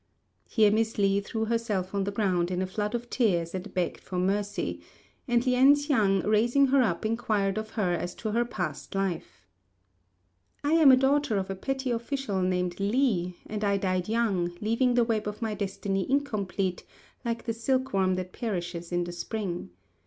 Here 0.49 0.71
Miss 0.71 0.97
Li 0.97 1.19
threw 1.21 1.45
herself 1.45 1.93
on 1.93 2.05
the 2.05 2.11
ground 2.11 2.49
in 2.49 2.59
a 2.59 2.65
flood 2.65 2.95
of 2.95 3.07
tears 3.07 3.53
and 3.53 3.71
begged 3.75 3.99
for 4.01 4.17
mercy; 4.17 4.81
and 5.27 5.45
Lien 5.45 5.75
hsiang, 5.75 6.23
raising 6.25 6.65
her 6.69 6.81
up, 6.81 7.05
inquired 7.05 7.59
of 7.59 7.69
her 7.77 7.93
as 7.93 8.15
to 8.15 8.31
her 8.31 8.43
past 8.43 8.95
life. 8.95 9.45
"I 10.63 10.73
am 10.73 10.91
a 10.91 10.97
daughter 10.97 11.37
of 11.37 11.51
a 11.51 11.55
petty 11.55 11.91
official 11.91 12.41
named 12.41 12.79
Li, 12.79 13.35
and 13.45 13.63
I 13.63 13.77
died 13.77 14.09
young, 14.09 14.57
leaving 14.59 14.95
the 14.95 15.03
web 15.03 15.27
of 15.27 15.39
my 15.39 15.53
destiny 15.53 16.09
incomplete, 16.09 16.83
like 17.23 17.43
the 17.45 17.53
silkworm 17.53 18.15
that 18.15 18.33
perishes 18.33 18.91
in 18.91 19.03
the 19.03 19.11
spring. 19.11 19.69